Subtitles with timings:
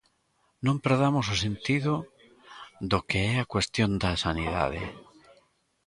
[0.65, 1.93] Non perdamos o sentido
[2.91, 4.83] do que é a cuestión da sanidade.